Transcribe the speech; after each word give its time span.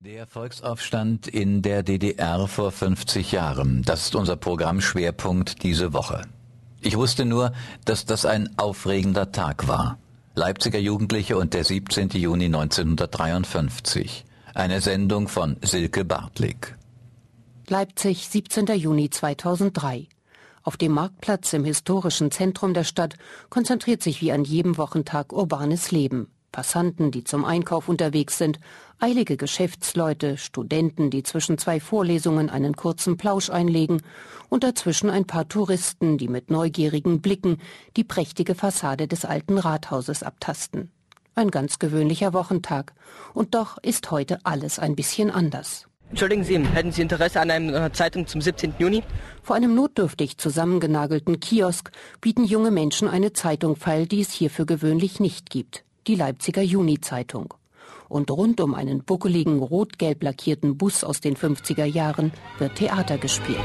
Der 0.00 0.28
Volksaufstand 0.28 1.26
in 1.26 1.60
der 1.60 1.82
DDR 1.82 2.46
vor 2.46 2.70
50 2.70 3.32
Jahren, 3.32 3.82
das 3.82 4.04
ist 4.04 4.14
unser 4.14 4.36
Programmschwerpunkt 4.36 5.64
diese 5.64 5.92
Woche. 5.92 6.22
Ich 6.80 6.96
wusste 6.96 7.24
nur, 7.24 7.52
dass 7.84 8.04
das 8.04 8.24
ein 8.24 8.56
aufregender 8.60 9.32
Tag 9.32 9.66
war. 9.66 9.98
Leipziger 10.36 10.78
Jugendliche 10.78 11.36
und 11.36 11.52
der 11.52 11.64
17. 11.64 12.10
Juni 12.10 12.44
1953. 12.44 14.24
Eine 14.54 14.80
Sendung 14.80 15.26
von 15.26 15.56
Silke 15.62 16.04
Bartlig. 16.04 16.76
Leipzig, 17.66 18.28
17. 18.28 18.66
Juni 18.76 19.10
2003. 19.10 20.06
Auf 20.62 20.76
dem 20.76 20.92
Marktplatz 20.92 21.52
im 21.54 21.64
historischen 21.64 22.30
Zentrum 22.30 22.72
der 22.72 22.84
Stadt 22.84 23.16
konzentriert 23.50 24.04
sich 24.04 24.20
wie 24.20 24.30
an 24.30 24.44
jedem 24.44 24.78
Wochentag 24.78 25.32
urbanes 25.32 25.90
Leben. 25.90 26.28
Passanten, 26.58 27.12
die 27.12 27.22
zum 27.22 27.44
Einkauf 27.44 27.88
unterwegs 27.88 28.36
sind, 28.36 28.58
eilige 28.98 29.36
Geschäftsleute, 29.36 30.36
Studenten, 30.36 31.08
die 31.08 31.22
zwischen 31.22 31.56
zwei 31.56 31.78
Vorlesungen 31.78 32.50
einen 32.50 32.74
kurzen 32.74 33.16
Plausch 33.16 33.48
einlegen 33.48 34.02
und 34.48 34.64
dazwischen 34.64 35.08
ein 35.08 35.24
paar 35.24 35.48
Touristen, 35.48 36.18
die 36.18 36.26
mit 36.26 36.50
neugierigen 36.50 37.20
Blicken 37.20 37.58
die 37.96 38.02
prächtige 38.02 38.56
Fassade 38.56 39.06
des 39.06 39.24
alten 39.24 39.56
Rathauses 39.56 40.24
abtasten. 40.24 40.90
Ein 41.36 41.52
ganz 41.52 41.78
gewöhnlicher 41.78 42.32
Wochentag. 42.32 42.92
Und 43.34 43.54
doch 43.54 43.78
ist 43.78 44.10
heute 44.10 44.40
alles 44.42 44.80
ein 44.80 44.96
bisschen 44.96 45.30
anders. 45.30 45.86
Entschuldigen 46.08 46.42
Sie, 46.42 46.58
hätten 46.58 46.90
Sie 46.90 47.02
Interesse 47.02 47.40
an 47.40 47.52
einer 47.52 47.92
Zeitung 47.92 48.26
zum 48.26 48.40
17. 48.40 48.74
Juni? 48.80 49.04
Vor 49.44 49.54
einem 49.54 49.76
notdürftig 49.76 50.38
zusammengenagelten 50.38 51.38
Kiosk 51.38 51.92
bieten 52.20 52.42
junge 52.42 52.72
Menschen 52.72 53.06
eine 53.06 53.32
Zeitung 53.32 53.76
feil, 53.76 54.08
die 54.08 54.22
es 54.22 54.32
hier 54.32 54.50
für 54.50 54.66
gewöhnlich 54.66 55.20
nicht 55.20 55.50
gibt 55.50 55.84
die 56.08 56.14
Leipziger 56.14 56.62
Juni-Zeitung. 56.62 57.54
Und 58.08 58.30
rund 58.30 58.60
um 58.60 58.74
einen 58.74 59.04
buckeligen, 59.04 59.58
rot-gelb 59.58 60.22
lackierten 60.22 60.78
Bus 60.78 61.04
aus 61.04 61.20
den 61.20 61.36
50er 61.36 61.84
Jahren 61.84 62.32
wird 62.58 62.76
Theater 62.76 63.18
gespielt. 63.18 63.58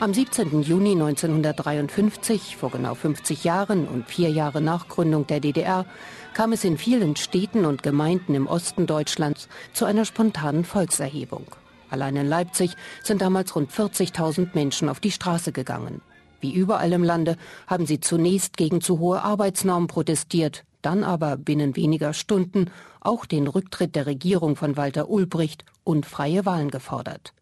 Am 0.00 0.12
17. 0.12 0.62
Juni 0.62 0.92
1953, 0.92 2.56
vor 2.56 2.70
genau 2.70 2.94
50 2.94 3.44
Jahren 3.44 3.86
und 3.86 4.08
vier 4.08 4.30
Jahre 4.30 4.60
nach 4.60 4.88
Gründung 4.88 5.26
der 5.26 5.40
DDR, 5.40 5.84
kam 6.32 6.52
es 6.52 6.64
in 6.64 6.78
vielen 6.78 7.16
Städten 7.16 7.66
und 7.66 7.82
Gemeinden 7.82 8.34
im 8.34 8.46
Osten 8.46 8.86
Deutschlands 8.86 9.48
zu 9.72 9.84
einer 9.84 10.04
spontanen 10.04 10.64
Volkserhebung. 10.64 11.46
Allein 11.90 12.16
in 12.16 12.28
Leipzig 12.28 12.76
sind 13.02 13.20
damals 13.20 13.54
rund 13.54 13.70
40.000 13.70 14.48
Menschen 14.54 14.88
auf 14.88 15.00
die 15.00 15.10
Straße 15.10 15.52
gegangen. 15.52 16.00
Wie 16.40 16.52
überall 16.54 16.92
im 16.92 17.04
Lande 17.04 17.36
haben 17.66 17.86
sie 17.86 18.00
zunächst 18.00 18.56
gegen 18.56 18.80
zu 18.80 18.98
hohe 18.98 19.22
Arbeitsnormen 19.22 19.88
protestiert, 19.88 20.64
dann 20.82 21.04
aber 21.04 21.36
binnen 21.36 21.76
weniger 21.76 22.14
Stunden 22.14 22.70
auch 23.00 23.26
den 23.26 23.46
Rücktritt 23.46 23.94
der 23.94 24.06
Regierung 24.06 24.56
von 24.56 24.76
Walter 24.76 25.10
Ulbricht 25.10 25.64
und 25.84 26.06
freie 26.06 26.46
Wahlen 26.46 26.70
gefordert. 26.70 27.34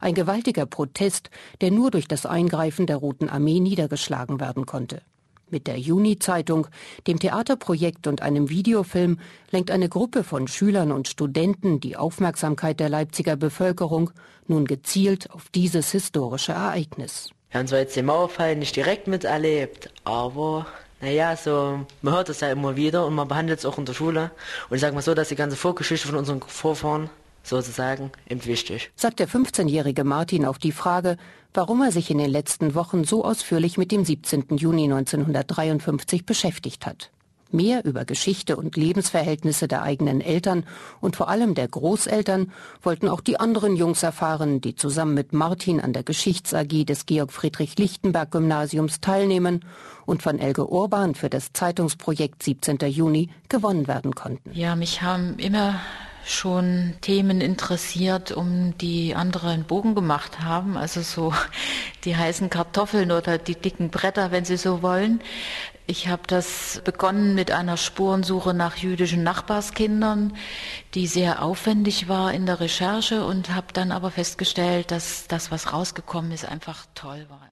Ein 0.00 0.14
gewaltiger 0.14 0.64
Protest, 0.64 1.30
der 1.60 1.70
nur 1.70 1.90
durch 1.90 2.08
das 2.08 2.24
Eingreifen 2.24 2.86
der 2.86 2.96
Roten 2.96 3.28
Armee 3.28 3.60
niedergeschlagen 3.60 4.40
werden 4.40 4.64
konnte. 4.64 5.02
Mit 5.50 5.66
der 5.66 5.78
Juni-Zeitung, 5.78 6.66
dem 7.06 7.18
Theaterprojekt 7.18 8.06
und 8.06 8.20
einem 8.20 8.50
Videofilm 8.50 9.18
lenkt 9.50 9.70
eine 9.70 9.88
Gruppe 9.88 10.22
von 10.22 10.46
Schülern 10.46 10.92
und 10.92 11.08
Studenten 11.08 11.80
die 11.80 11.96
Aufmerksamkeit 11.96 12.80
der 12.80 12.90
Leipziger 12.90 13.36
Bevölkerung 13.36 14.10
nun 14.46 14.66
gezielt 14.66 15.30
auf 15.30 15.48
dieses 15.48 15.90
historische 15.90 16.52
Ereignis. 16.52 17.30
Wir 17.50 17.60
haben 17.60 17.66
zwar 17.66 17.78
jetzt 17.78 17.96
den 17.96 18.04
Mauerfall 18.04 18.56
nicht 18.56 18.76
direkt 18.76 19.06
miterlebt, 19.06 19.90
aber 20.04 20.66
naja, 21.00 21.34
so, 21.34 21.80
man 22.02 22.14
hört 22.14 22.28
es 22.28 22.40
ja 22.40 22.50
immer 22.50 22.76
wieder 22.76 23.06
und 23.06 23.14
man 23.14 23.26
behandelt 23.26 23.60
es 23.60 23.64
auch 23.64 23.78
in 23.78 23.86
der 23.86 23.94
Schule. 23.94 24.30
Und 24.68 24.76
ich 24.76 24.80
sage 24.80 24.94
mal 24.94 25.00
so, 25.00 25.14
dass 25.14 25.28
die 25.28 25.36
ganze 25.36 25.56
Vorgeschichte 25.56 26.08
von 26.08 26.16
unseren 26.16 26.42
Vorfahren 26.42 27.08
sozusagen 27.42 28.10
eben 28.28 28.44
wichtig. 28.44 28.90
Sagt 28.96 29.20
der 29.20 29.28
15-jährige 29.28 30.04
Martin 30.04 30.44
auf 30.44 30.58
die 30.58 30.72
Frage, 30.72 31.16
warum 31.54 31.80
er 31.82 31.92
sich 31.92 32.10
in 32.10 32.18
den 32.18 32.30
letzten 32.30 32.74
Wochen 32.74 33.04
so 33.04 33.24
ausführlich 33.24 33.78
mit 33.78 33.92
dem 33.92 34.04
17. 34.04 34.56
Juni 34.56 34.84
1953 34.84 36.26
beschäftigt 36.26 36.84
hat. 36.84 37.10
Mehr 37.50 37.84
über 37.84 38.04
Geschichte 38.04 38.56
und 38.56 38.76
Lebensverhältnisse 38.76 39.68
der 39.68 39.82
eigenen 39.82 40.20
Eltern 40.20 40.64
und 41.00 41.16
vor 41.16 41.28
allem 41.28 41.54
der 41.54 41.68
Großeltern 41.68 42.52
wollten 42.82 43.08
auch 43.08 43.20
die 43.20 43.40
anderen 43.40 43.76
Jungs 43.76 44.02
erfahren, 44.02 44.60
die 44.60 44.74
zusammen 44.74 45.14
mit 45.14 45.32
Martin 45.32 45.80
an 45.80 45.92
der 45.92 46.02
Geschichts 46.02 46.52
AG 46.54 46.84
des 46.84 47.06
Georg 47.06 47.32
Friedrich 47.32 47.78
Lichtenberg 47.78 48.30
Gymnasiums 48.30 49.00
teilnehmen 49.00 49.64
und 50.04 50.22
von 50.22 50.38
Elge 50.38 50.66
Urban 50.66 51.14
für 51.14 51.30
das 51.30 51.52
Zeitungsprojekt 51.52 52.42
17. 52.42 52.78
Juni 52.88 53.30
gewonnen 53.48 53.88
werden 53.88 54.14
konnten. 54.14 54.50
Ja, 54.52 54.76
mich 54.76 55.02
haben 55.02 55.38
immer 55.38 55.80
schon 56.28 56.94
Themen 57.00 57.40
interessiert, 57.40 58.32
um 58.32 58.76
die 58.78 59.14
andere 59.14 59.48
einen 59.48 59.64
Bogen 59.64 59.94
gemacht 59.94 60.40
haben. 60.40 60.76
Also 60.76 61.00
so 61.00 61.32
die 62.04 62.16
heißen 62.16 62.50
Kartoffeln 62.50 63.12
oder 63.12 63.38
die 63.38 63.54
dicken 63.54 63.90
Bretter, 63.90 64.30
wenn 64.30 64.44
Sie 64.44 64.56
so 64.58 64.82
wollen. 64.82 65.20
Ich 65.90 66.06
habe 66.06 66.24
das 66.26 66.82
begonnen 66.84 67.34
mit 67.34 67.50
einer 67.50 67.78
Spurensuche 67.78 68.52
nach 68.52 68.76
jüdischen 68.76 69.22
Nachbarskindern, 69.22 70.36
die 70.92 71.06
sehr 71.06 71.40
aufwendig 71.42 72.08
war 72.08 72.34
in 72.34 72.44
der 72.44 72.60
Recherche 72.60 73.24
und 73.24 73.54
habe 73.54 73.68
dann 73.72 73.90
aber 73.90 74.10
festgestellt, 74.10 74.90
dass 74.90 75.28
das, 75.28 75.50
was 75.50 75.72
rausgekommen 75.72 76.30
ist, 76.30 76.44
einfach 76.44 76.84
toll 76.94 77.24
war. 77.30 77.40